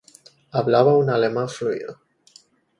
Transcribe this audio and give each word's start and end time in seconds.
Hablaba 0.51 0.97
un 0.97 1.11
alemán 1.11 1.47
fluido. 1.47 1.99